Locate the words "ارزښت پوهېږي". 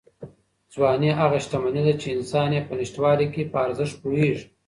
3.65-4.45